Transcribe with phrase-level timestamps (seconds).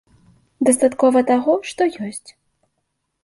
[0.69, 2.29] Дастаткова таго, што ёсць.